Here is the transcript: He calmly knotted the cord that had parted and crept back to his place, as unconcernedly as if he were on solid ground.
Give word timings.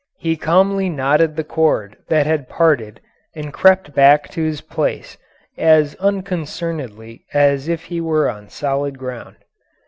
He 0.17 0.35
calmly 0.35 0.89
knotted 0.89 1.35
the 1.35 1.43
cord 1.43 1.95
that 2.07 2.25
had 2.25 2.49
parted 2.49 3.01
and 3.35 3.53
crept 3.53 3.93
back 3.93 4.31
to 4.31 4.41
his 4.41 4.59
place, 4.59 5.15
as 5.59 5.93
unconcernedly 5.99 7.25
as 7.35 7.67
if 7.67 7.83
he 7.83 8.01
were 8.01 8.27
on 8.27 8.49
solid 8.49 8.97
ground. 8.97 9.35